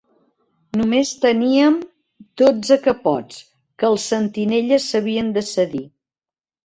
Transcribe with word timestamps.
Només 0.79 1.09
teníem 1.25 1.75
dotze 2.43 2.77
capots, 2.87 3.43
que 3.83 3.91
els 3.93 4.09
sentinelles 4.15 4.89
s'havien 4.95 5.31
de 5.37 5.45
cedir 5.55 5.85